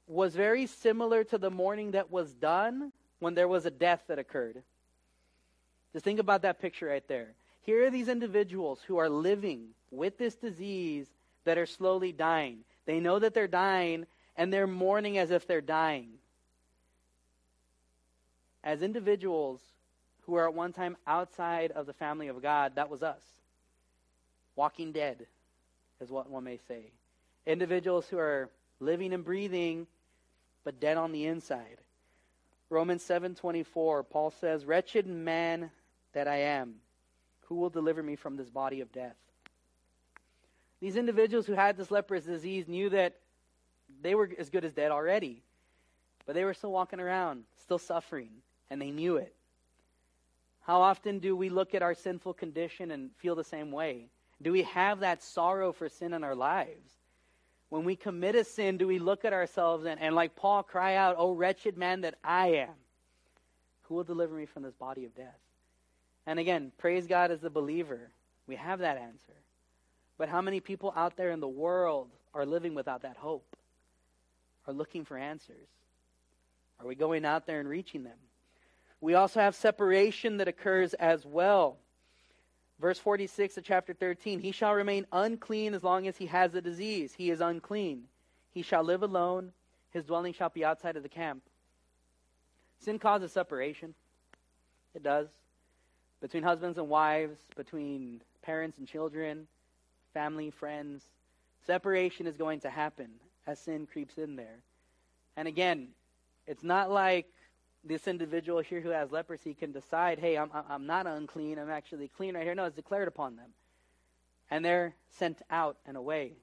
[0.08, 4.20] was very similar to the mourning that was done when there was a death that
[4.20, 4.62] occurred.
[5.94, 7.30] Just think about that picture right there.
[7.62, 11.08] Here are these individuals who are living with this disease
[11.46, 12.60] that are slowly dying.
[12.86, 16.10] They know that they're dying, and they're mourning as if they're dying.
[18.64, 19.62] As individuals
[20.26, 23.22] who are at one time outside of the family of God, that was us.
[24.56, 25.26] Walking dead,
[26.02, 26.92] is what one may say.
[27.46, 29.88] Individuals who are living and breathing,
[30.66, 31.78] but dead on the inside.
[32.70, 35.72] Romans 7:24, Paul says, "Wretched man
[36.12, 36.82] that I am,
[37.42, 39.16] who will deliver me from this body of death?
[40.82, 43.22] These individuals who had this leprous disease knew that
[44.02, 45.44] they were as good as dead already,
[46.26, 49.36] but they were still walking around, still suffering, and they knew it.
[50.62, 54.10] How often do we look at our sinful condition and feel the same way?
[54.42, 56.95] Do we have that sorrow for sin in our lives?
[57.70, 60.96] When we commit a sin, do we look at ourselves and, and like Paul, cry
[60.96, 62.76] out, Oh, wretched man that I am,
[63.84, 65.40] who will deliver me from this body of death?
[66.28, 68.12] And again, praise God as a believer.
[68.48, 69.34] We have that answer.
[70.18, 73.56] But how many people out there in the world are living without that hope?
[74.68, 75.68] Are looking for answers?
[76.80, 78.18] Are we going out there and reaching them?
[79.02, 81.78] We also have separation that occurs as well.
[82.80, 86.62] Verse 46 of chapter 13 He shall remain unclean as long as he has the
[86.62, 87.14] disease.
[87.14, 88.04] He is unclean.
[88.52, 89.52] He shall live alone.
[89.92, 91.42] His dwelling shall be outside of the camp.
[92.80, 93.94] Sin causes separation.
[94.94, 95.28] It does
[96.22, 99.48] between husbands and wives, between parents and children,
[100.14, 101.04] family, friends.
[101.66, 103.10] Separation is going to happen
[103.46, 104.60] as sin creeps in there.
[105.38, 105.90] And again,
[106.48, 107.28] it's not like
[107.86, 112.08] this individual here who has leprosy can decide, hey, I'm, I'm not unclean, I'm actually
[112.08, 112.56] clean right here.
[112.56, 113.50] No, it's declared upon them.
[114.50, 116.34] And they're sent out and away.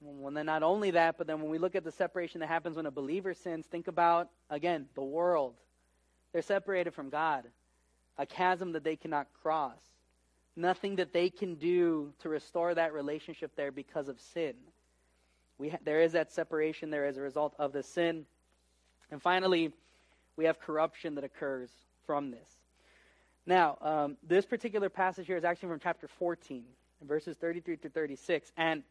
[0.00, 2.76] Well, then not only that, but then when we look at the separation that happens
[2.76, 5.54] when a believer sins, think about, again, the world.
[6.32, 7.44] They're separated from God
[8.18, 9.78] a chasm that they cannot cross,
[10.54, 14.54] nothing that they can do to restore that relationship there because of sin.
[15.58, 18.24] We ha- there is that separation there as a result of the sin.
[19.10, 19.72] And finally,
[20.36, 21.70] we have corruption that occurs
[22.06, 22.48] from this.
[23.46, 26.64] Now, um, this particular passage here is actually from chapter 14,
[27.02, 28.52] verses 33 to 36.
[28.56, 28.82] And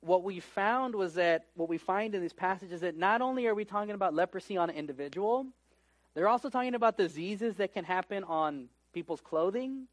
[0.00, 3.46] what we found was that what we find in these passages is that not only
[3.46, 5.46] are we talking about leprosy on an individual,
[6.14, 9.86] they're also talking about diseases that can happen on people's clothing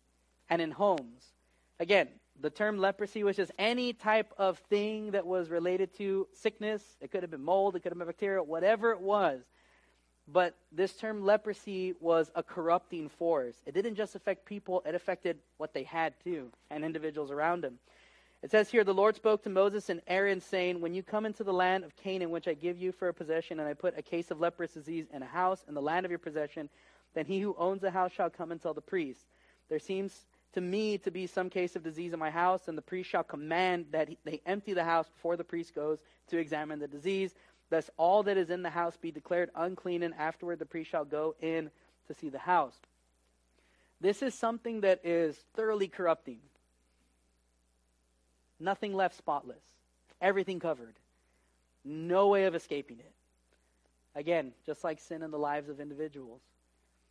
[0.50, 1.34] and in homes.
[1.80, 2.08] Again,
[2.40, 6.84] the term leprosy was just any type of thing that was related to sickness.
[7.02, 9.42] It could have been mold, it could have been bacteria, whatever it was.
[10.28, 13.56] But this term leprosy was a corrupting force.
[13.66, 17.80] It didn't just affect people, it affected what they had too, and individuals around them.
[18.44, 21.44] It says here, the Lord spoke to Moses and Aaron, saying, When you come into
[21.44, 24.04] the land of Canaan, which I give you for a possession, and I put a
[24.04, 26.70] case of leprous disease in a house in the land of your possession,
[27.16, 29.26] then he who owns the house shall come and tell the priest.
[29.70, 32.82] There seems to me to be some case of disease in my house, and the
[32.82, 36.80] priest shall command that he, they empty the house before the priest goes to examine
[36.80, 37.36] the disease.
[37.70, 41.06] Thus all that is in the house be declared unclean, and afterward the priest shall
[41.06, 41.70] go in
[42.08, 42.76] to see the house.
[44.00, 46.40] This is something that is thoroughly corrupting.
[48.60, 49.64] Nothing left spotless.
[50.22, 50.96] Everything covered.
[51.84, 53.12] No way of escaping it.
[54.16, 56.42] Again, just like sin in the lives of individuals.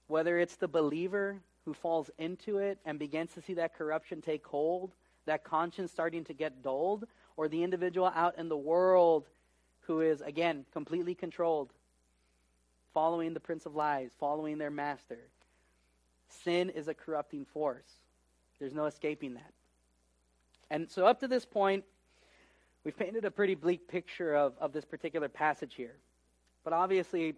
[0.08, 4.46] Whether it's the believer who falls into it and begins to see that corruption take
[4.46, 4.92] hold,
[5.26, 7.04] that conscience starting to get dulled,
[7.36, 9.26] or the individual out in the world
[9.80, 11.72] who is, again, completely controlled,
[12.94, 15.18] following the prince of lies, following their master.
[16.28, 17.90] Sin is a corrupting force.
[18.58, 19.52] There's no escaping that.
[20.70, 21.84] And so, up to this point,
[22.84, 25.96] we've painted a pretty bleak picture of, of this particular passage here.
[26.64, 27.34] But obviously,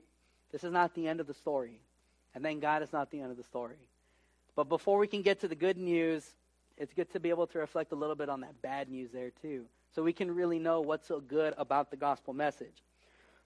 [0.53, 1.81] this is not the end of the story.
[2.35, 3.89] And thank God it's not the end of the story.
[4.59, 6.35] But before we can get to the good news,
[6.77, 9.31] it's good to be able to reflect a little bit on that bad news there,
[9.31, 9.67] too.
[9.95, 12.83] So we can really know what's so good about the gospel message.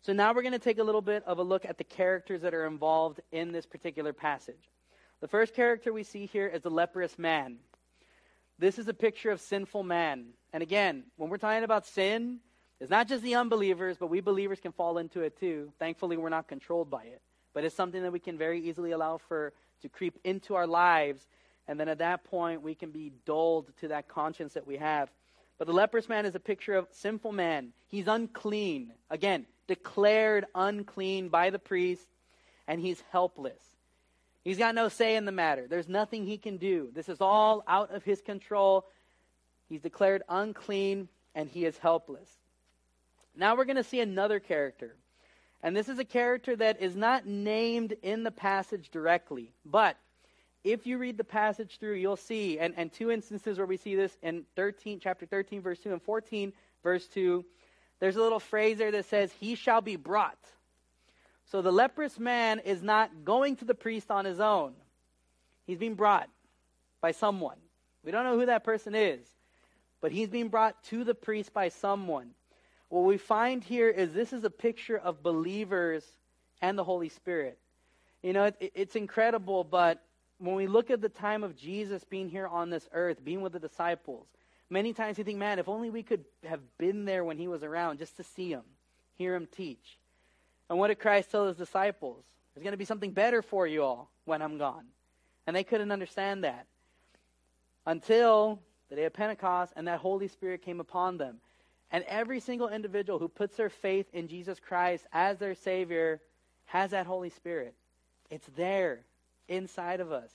[0.00, 2.40] So now we're going to take a little bit of a look at the characters
[2.40, 4.70] that are involved in this particular passage.
[5.20, 7.58] The first character we see here is the leprous man.
[8.58, 10.28] This is a picture of sinful man.
[10.54, 12.38] And again, when we're talking about sin,
[12.80, 15.74] it's not just the unbelievers, but we believers can fall into it too.
[15.78, 17.20] Thankfully, we're not controlled by it.
[17.52, 21.26] But it's something that we can very easily allow for to creep into our lives.
[21.68, 25.10] And then at that point, we can be dulled to that conscience that we have.
[25.58, 27.72] But the leprous man is a picture of sinful man.
[27.88, 28.92] He's unclean.
[29.10, 32.06] Again, declared unclean by the priest,
[32.66, 33.60] and he's helpless.
[34.42, 35.66] He's got no say in the matter.
[35.68, 36.90] There's nothing he can do.
[36.92, 38.86] This is all out of his control.
[39.68, 42.28] He's declared unclean, and he is helpless.
[43.36, 44.96] Now we're going to see another character.
[45.62, 49.52] And this is a character that is not named in the passage directly.
[49.64, 49.96] But
[50.64, 53.94] if you read the passage through, you'll see, and, and two instances where we see
[53.94, 57.44] this in 13, chapter 13, verse 2, and 14, verse 2,
[58.00, 60.38] there's a little phrase there that says, He shall be brought.
[61.50, 64.72] So the leprous man is not going to the priest on his own.
[65.66, 66.28] He's being brought
[67.00, 67.56] by someone.
[68.04, 69.20] We don't know who that person is,
[70.00, 72.30] but he's being brought to the priest by someone.
[72.92, 76.04] What we find here is this is a picture of believers
[76.60, 77.58] and the Holy Spirit.
[78.22, 80.02] You know, it, it's incredible, but
[80.38, 83.54] when we look at the time of Jesus being here on this earth, being with
[83.54, 84.26] the disciples,
[84.72, 87.62] Many times you think, man, if only we could have been there when he was
[87.62, 88.62] around just to see him,
[89.18, 89.98] hear him teach.
[90.70, 92.24] And what did Christ tell his disciples?
[92.54, 94.86] There's going to be something better for you all when I'm gone.
[95.46, 96.64] And they couldn't understand that
[97.84, 101.36] until the day of Pentecost and that Holy Spirit came upon them.
[101.92, 106.20] And every single individual who puts their faith in Jesus Christ as their Savior
[106.64, 107.74] has that Holy Spirit.
[108.30, 109.00] It's there
[109.46, 110.30] inside of us,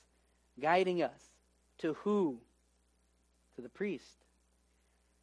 [0.62, 1.20] guiding us
[1.80, 2.38] to who?
[3.56, 4.06] To the priest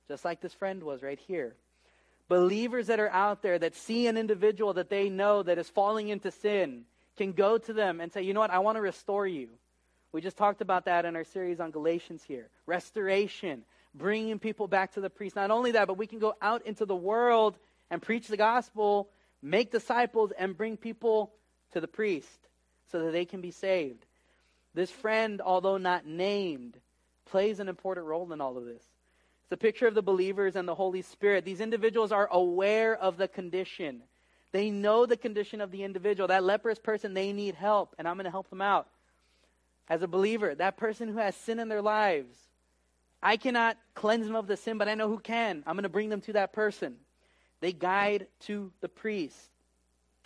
[0.08, 1.54] just like this friend was right here.
[2.28, 6.08] Believers that are out there that see an individual that they know that is falling
[6.08, 6.84] into sin
[7.16, 9.48] can go to them and say, you know what, I want to restore you.
[10.12, 12.48] We just talked about that in our series on Galatians here.
[12.66, 13.64] Restoration,
[13.94, 15.36] bringing people back to the priest.
[15.36, 17.56] Not only that, but we can go out into the world
[17.90, 19.08] and preach the gospel,
[19.42, 21.32] make disciples, and bring people
[21.72, 22.48] to the priest
[22.90, 24.04] so that they can be saved.
[24.74, 26.76] This friend, although not named,
[27.26, 28.82] plays an important role in all of this.
[29.44, 31.44] It's a picture of the believers and the Holy Spirit.
[31.44, 34.02] These individuals are aware of the condition.
[34.52, 36.28] They know the condition of the individual.
[36.28, 38.88] That leprous person, they need help, and I'm going to help them out.
[39.88, 42.36] As a believer, that person who has sin in their lives,
[43.24, 45.64] I cannot cleanse them of the sin, but I know who can.
[45.66, 46.96] I'm going to bring them to that person.
[47.62, 49.38] They guide to the priest.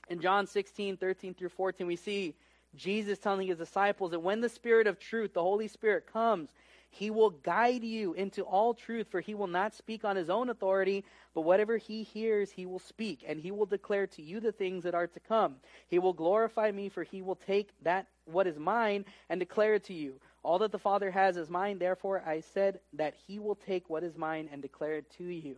[0.08, 2.34] In John 16, 13 through 14, we see
[2.74, 6.50] Jesus telling his disciples that when the Spirit of truth, the Holy Spirit, comes,
[6.90, 10.48] he will guide you into all truth, for he will not speak on his own
[10.48, 14.52] authority, but whatever he hears, he will speak, and he will declare to you the
[14.52, 15.56] things that are to come.
[15.86, 19.84] He will glorify me, for he will take that what is mine and declare it
[19.84, 20.14] to you.
[20.42, 24.04] All that the Father has is mine, therefore I said that he will take what
[24.04, 25.56] is mine and declare it to you.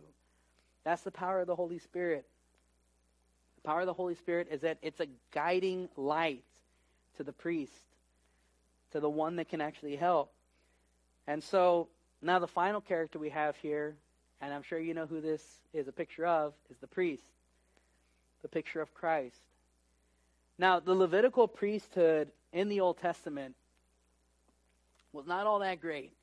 [0.83, 2.25] That's the power of the Holy Spirit.
[3.61, 6.43] The power of the Holy Spirit is that it's a guiding light
[7.17, 7.71] to the priest,
[8.91, 10.31] to the one that can actually help.
[11.27, 11.87] And so
[12.21, 13.95] now the final character we have here,
[14.41, 17.23] and I'm sure you know who this is a picture of, is the priest,
[18.41, 19.37] the picture of Christ.
[20.57, 23.55] Now, the Levitical priesthood in the Old Testament
[25.13, 26.13] was not all that great.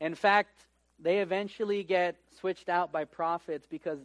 [0.00, 0.50] In fact,
[0.98, 3.98] they eventually get switched out by prophets because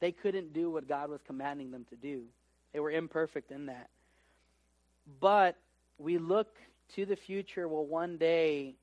[0.00, 2.24] they couldn't do what God was commanding them to do.
[2.72, 3.88] They were imperfect in that.
[5.20, 5.56] But
[5.98, 6.54] we look
[6.94, 8.74] to the future, well, one day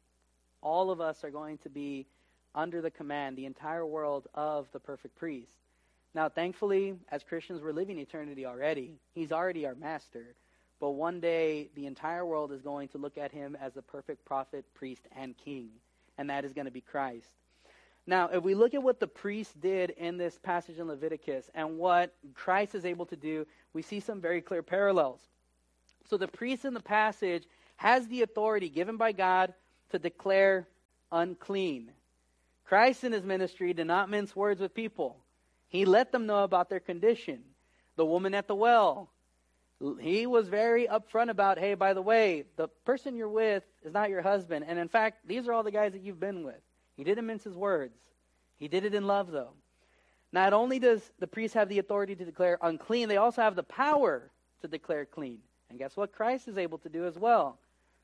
[0.62, 2.06] all of us are going to be
[2.54, 5.51] under the command, the entire world, of the perfect priest.
[6.13, 8.93] Now, thankfully, as Christians, we're living eternity already.
[9.13, 10.36] He's already our master.
[10.79, 14.25] But one day, the entire world is going to look at him as the perfect
[14.25, 15.69] prophet, priest, and king.
[16.17, 17.30] And that is going to be Christ.
[18.07, 21.78] Now, if we look at what the priest did in this passage in Leviticus and
[21.78, 25.21] what Christ is able to do, we see some very clear parallels.
[26.07, 27.45] So, the priest in the passage
[27.78, 29.53] has the authority given by God
[29.89, 30.67] to declare
[31.11, 31.91] unclean.
[32.65, 35.17] Christ in his ministry did not mince words with people.
[35.67, 37.43] He let them know about their condition.
[37.95, 39.09] The woman at the well,
[39.99, 44.09] he was very upfront about, hey, by the way, the person you're with is not
[44.09, 44.65] your husband.
[44.67, 46.61] And in fact, these are all the guys that you've been with.
[46.95, 47.97] He didn't mince his words.
[48.57, 49.51] He did it in love, though.
[50.32, 53.63] Not only does the priest have the authority to declare unclean, they also have the
[53.63, 55.39] power to declare clean.
[55.69, 56.13] And guess what?
[56.13, 57.59] Christ is able to do as well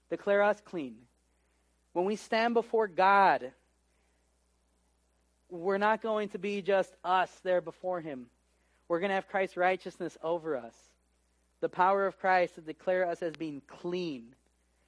[0.10, 0.98] declare us clean.
[1.94, 3.54] When we stand before God,
[5.50, 8.28] we're not going to be just us there before Him.
[8.88, 10.76] We're going to have Christ's righteousness over us.
[11.62, 14.36] The power of Christ to declare us as being clean.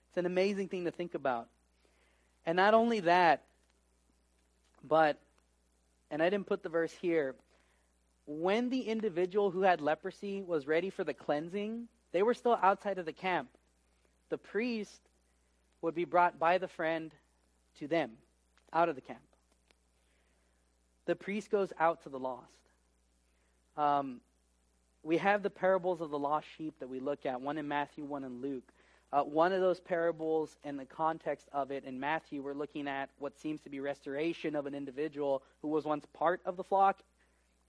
[0.09, 1.47] It's an amazing thing to think about.
[2.45, 3.43] And not only that,
[4.83, 5.17] but,
[6.11, 7.35] and I didn't put the verse here,
[8.25, 12.97] when the individual who had leprosy was ready for the cleansing, they were still outside
[12.97, 13.49] of the camp.
[14.29, 15.01] The priest
[15.81, 17.13] would be brought by the friend
[17.79, 18.11] to them,
[18.71, 19.19] out of the camp.
[21.05, 22.47] The priest goes out to the lost.
[23.75, 24.21] Um,
[25.03, 28.05] we have the parables of the lost sheep that we look at, one in Matthew,
[28.05, 28.71] one in Luke.
[29.11, 33.09] Uh, one of those parables, in the context of it, in Matthew, we're looking at
[33.19, 37.03] what seems to be restoration of an individual who was once part of the flock,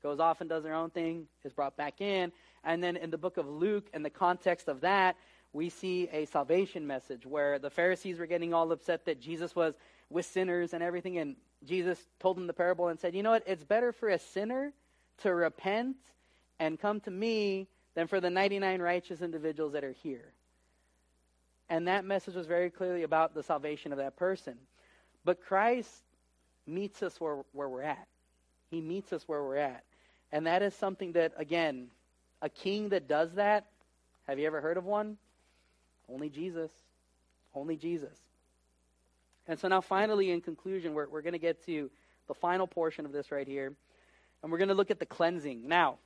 [0.02, 2.32] goes off and does their own thing, is brought back in.
[2.62, 5.16] And then in the book of Luke, in the context of that,
[5.52, 9.74] we see a salvation message where the Pharisees were getting all upset that Jesus was
[10.08, 11.18] with sinners and everything.
[11.18, 13.44] And Jesus told them the parable and said, You know what?
[13.46, 14.72] It's better for a sinner
[15.18, 15.96] to repent
[16.58, 20.32] and come to me than for the 99 righteous individuals that are here.
[21.68, 24.54] And that message was very clearly about the salvation of that person.
[25.24, 25.90] But Christ
[26.66, 28.06] meets us where, where we're at.
[28.70, 29.84] He meets us where we're at.
[30.32, 31.88] And that is something that, again,
[32.42, 33.66] a king that does that,
[34.26, 35.16] have you ever heard of one?
[36.08, 36.70] Only Jesus.
[37.54, 38.18] Only Jesus.
[39.46, 41.90] And so now, finally, in conclusion, we're, we're going to get to
[42.26, 43.72] the final portion of this right here.
[44.42, 45.68] And we're going to look at the cleansing.
[45.68, 45.98] Now,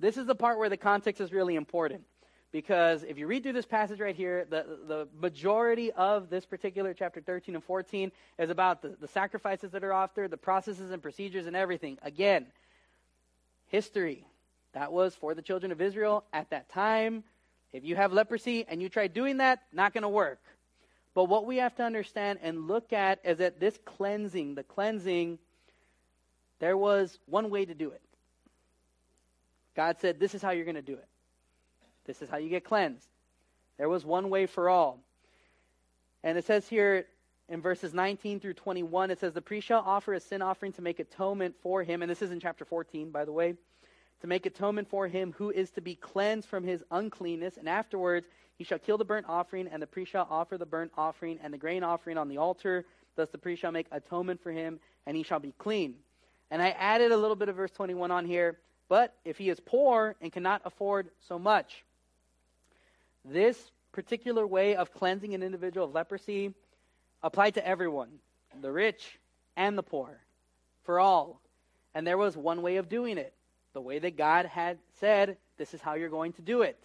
[0.00, 2.02] this is the part where the context is really important.
[2.50, 6.94] Because if you read through this passage right here, the, the majority of this particular
[6.94, 11.02] chapter 13 and 14 is about the, the sacrifices that are offered, the processes and
[11.02, 11.98] procedures and everything.
[12.02, 12.46] Again,
[13.66, 14.24] history.
[14.72, 17.24] That was for the children of Israel at that time.
[17.72, 20.40] If you have leprosy and you try doing that, not going to work.
[21.14, 25.38] But what we have to understand and look at is that this cleansing, the cleansing,
[26.60, 28.00] there was one way to do it.
[29.78, 31.06] God said, This is how you're going to do it.
[32.04, 33.06] This is how you get cleansed.
[33.76, 34.98] There was one way for all.
[36.24, 37.06] And it says here
[37.48, 40.82] in verses 19 through 21, it says, The priest shall offer a sin offering to
[40.82, 42.02] make atonement for him.
[42.02, 43.54] And this is in chapter 14, by the way
[44.20, 47.56] to make atonement for him who is to be cleansed from his uncleanness.
[47.56, 48.26] And afterwards
[48.56, 51.54] he shall kill the burnt offering, and the priest shall offer the burnt offering and
[51.54, 52.84] the grain offering on the altar.
[53.14, 55.94] Thus the priest shall make atonement for him, and he shall be clean.
[56.50, 58.58] And I added a little bit of verse 21 on here.
[58.88, 61.84] But if he is poor and cannot afford so much,
[63.24, 66.54] this particular way of cleansing an individual of leprosy
[67.22, 68.08] applied to everyone,
[68.60, 69.18] the rich
[69.56, 70.20] and the poor,
[70.84, 71.40] for all.
[71.94, 73.34] And there was one way of doing it
[73.74, 76.78] the way that God had said, this is how you're going to do it.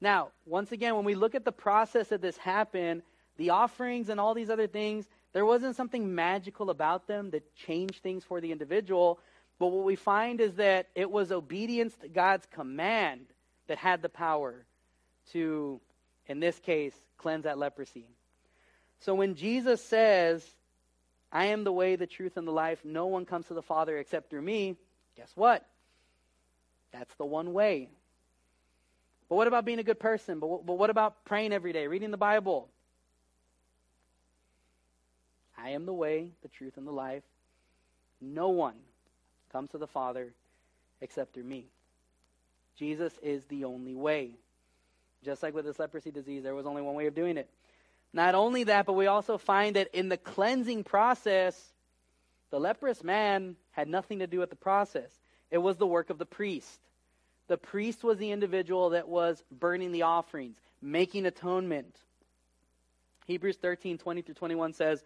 [0.00, 3.02] Now, once again, when we look at the process that this happened,
[3.38, 8.02] the offerings and all these other things, there wasn't something magical about them that changed
[8.02, 9.18] things for the individual.
[9.58, 13.26] But what we find is that it was obedience to God's command
[13.68, 14.66] that had the power
[15.32, 15.80] to,
[16.26, 18.06] in this case, cleanse that leprosy.
[19.00, 20.44] So when Jesus says,
[21.32, 23.98] I am the way, the truth, and the life, no one comes to the Father
[23.98, 24.76] except through me,
[25.16, 25.66] guess what?
[26.92, 27.90] That's the one way.
[29.28, 30.38] But what about being a good person?
[30.38, 32.68] But, but what about praying every day, reading the Bible?
[35.58, 37.24] I am the way, the truth, and the life.
[38.20, 38.74] No one
[39.52, 40.32] comes to the Father
[41.00, 41.66] except through me.
[42.76, 44.32] Jesus is the only way.
[45.24, 47.48] Just like with this leprosy disease, there was only one way of doing it.
[48.12, 51.60] Not only that, but we also find that in the cleansing process,
[52.50, 55.10] the leprous man had nothing to do with the process.
[55.50, 56.80] It was the work of the priest.
[57.48, 61.96] The priest was the individual that was burning the offerings, making atonement.
[63.26, 65.02] Hebrews 13, 20 through 21 says,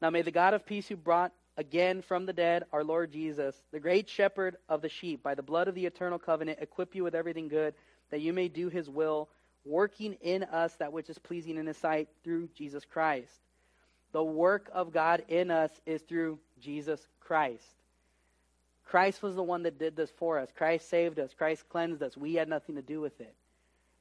[0.00, 3.54] Now may the God of peace who brought again from the dead our Lord Jesus,
[3.72, 7.04] the great shepherd of the sheep, by the blood of the eternal covenant, equip you
[7.04, 7.74] with everything good,
[8.10, 9.28] that you may do his will,
[9.64, 13.30] working in us that which is pleasing in his sight through Jesus Christ.
[14.12, 17.64] The work of God in us is through Jesus Christ.
[18.84, 20.50] Christ was the one that did this for us.
[20.54, 21.32] Christ saved us.
[21.32, 22.16] Christ cleansed us.
[22.16, 23.34] We had nothing to do with it.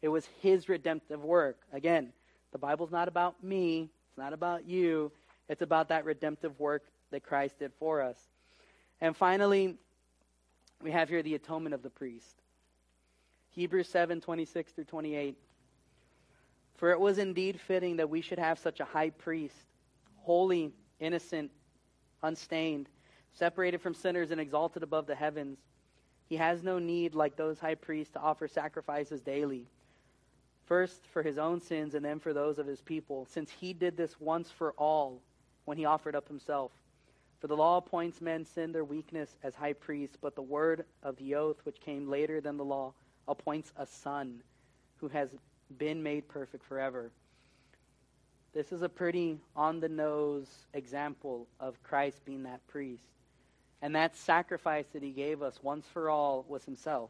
[0.02, 1.60] It was his redemptive work.
[1.72, 2.12] Again,
[2.52, 5.12] the Bible's not about me, it's not about you.
[5.47, 8.18] It's about that redemptive work that Christ did for us.
[8.99, 9.76] And finally,
[10.82, 12.41] we have here the atonement of the priest.
[13.51, 15.38] Hebrews 7 26 through 28.
[16.76, 19.55] For it was indeed fitting that we should have such a high priest,
[20.18, 21.51] holy, innocent,
[22.24, 22.89] unstained,
[23.34, 25.59] separated from sinners, and exalted above the heavens.
[26.28, 29.68] He has no need, like those high priests, to offer sacrifices daily,
[30.66, 33.97] first for his own sins and then for those of his people, since he did
[33.97, 35.22] this once for all
[35.66, 36.72] when he offered up himself.
[37.41, 41.15] For the law appoints men sin their weakness as high priests, but the word of
[41.17, 42.93] the oath, which came later than the law,
[43.27, 44.43] appoints a son
[44.97, 45.35] who has
[45.79, 47.11] been made perfect forever.
[48.53, 53.03] This is a pretty on the nose example of Christ being that priest.
[53.81, 57.09] And that sacrifice that he gave us once for all was himself.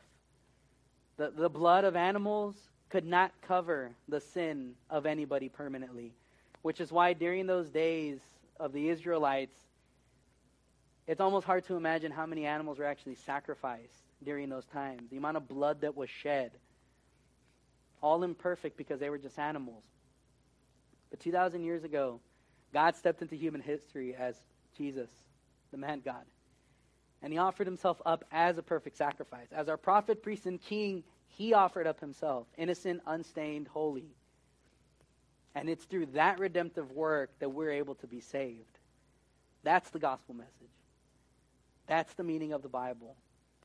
[1.17, 2.55] The, the blood of animals
[2.89, 6.13] could not cover the sin of anybody permanently,
[6.61, 8.19] which is why during those days
[8.61, 9.57] of the Israelites,
[11.12, 15.18] it's almost hard to imagine how many animals were actually sacrificed during those times, the
[15.18, 16.51] amount of blood that was shed.
[18.01, 19.84] All imperfect because they were just animals.
[21.09, 22.22] But 2,000 years ago,
[22.74, 24.38] God stepped into human history as
[24.78, 25.09] Jesus,
[25.72, 26.24] the man God.
[27.22, 29.47] And he offered himself up as a perfect sacrifice.
[29.51, 34.16] As our prophet, priest, and king, he offered up himself, innocent, unstained, holy.
[35.55, 38.80] And it's through that redemptive work that we're able to be saved.
[39.64, 40.72] That's the gospel message.
[41.88, 43.15] That's the meaning of the Bible.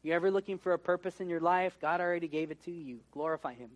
[0.02, 1.76] You ever looking for a purpose in your life?
[1.80, 3.00] God already gave it to you.
[3.12, 3.70] Glorify Him.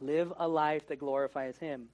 [0.00, 1.88] Live a life that glorifies Him.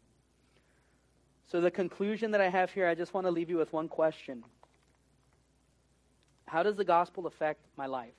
[1.49, 3.89] So, the conclusion that I have here, I just want to leave you with one
[3.89, 4.45] question
[6.47, 8.15] How does the gospel affect my life?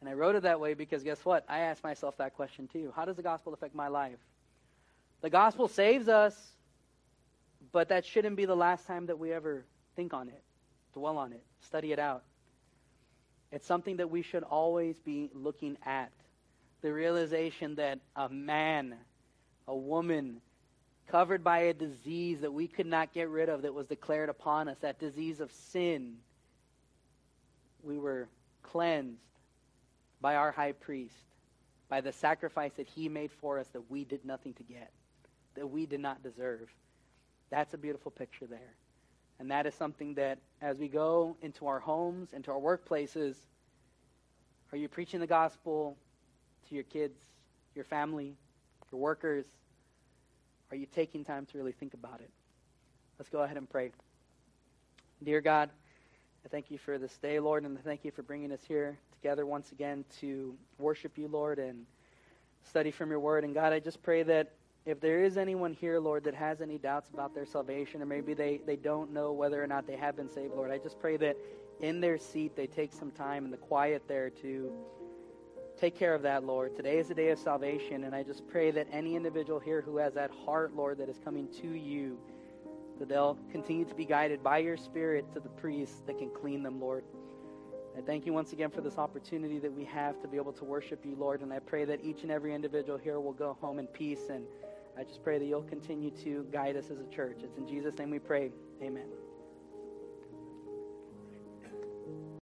[0.00, 1.44] And I wrote it that way because guess what?
[1.48, 2.92] I asked myself that question too.
[2.96, 4.18] How does the gospel affect my life?
[5.20, 6.34] The gospel saves us,
[7.72, 9.64] but that shouldn't be the last time that we ever
[9.96, 10.42] think on it,
[10.92, 12.22] dwell on it, study it out.
[13.52, 16.12] It's something that we should always be looking at.
[16.82, 18.94] The realization that a man,
[19.66, 20.40] a woman,
[21.08, 24.68] covered by a disease that we could not get rid of that was declared upon
[24.68, 26.14] us, that disease of sin,
[27.82, 28.28] we were
[28.62, 29.18] cleansed
[30.20, 31.14] by our high priest,
[31.88, 34.90] by the sacrifice that he made for us that we did nothing to get,
[35.56, 36.68] that we did not deserve.
[37.50, 38.74] That's a beautiful picture there.
[39.40, 43.36] And that is something that as we go into our homes, into our workplaces,
[44.70, 45.96] are you preaching the gospel
[46.68, 47.18] to your kids,
[47.74, 48.36] your family,
[48.92, 49.46] your workers?
[50.70, 52.30] Are you taking time to really think about it?
[53.18, 53.92] Let's go ahead and pray.
[55.24, 55.70] Dear God,
[56.44, 58.98] I thank you for this day, Lord, and I thank you for bringing us here
[59.20, 61.86] together once again to worship you, Lord, and
[62.68, 63.44] study from your word.
[63.44, 64.52] And God, I just pray that
[64.90, 68.34] if there is anyone here, Lord, that has any doubts about their salvation, or maybe
[68.34, 71.16] they, they don't know whether or not they have been saved, Lord, I just pray
[71.18, 71.36] that
[71.80, 74.72] in their seat they take some time in the quiet there to
[75.78, 76.74] take care of that, Lord.
[76.74, 79.96] Today is the day of salvation, and I just pray that any individual here who
[79.98, 82.18] has that heart, Lord, that is coming to you,
[82.98, 86.64] that they'll continue to be guided by your Spirit to the priest that can clean
[86.64, 87.04] them, Lord.
[87.96, 90.64] I thank you once again for this opportunity that we have to be able to
[90.64, 93.78] worship you, Lord, and I pray that each and every individual here will go home
[93.78, 94.44] in peace and
[94.98, 97.38] I just pray that you'll continue to guide us as a church.
[97.42, 98.50] It's in Jesus' name we pray.
[98.82, 99.06] Amen.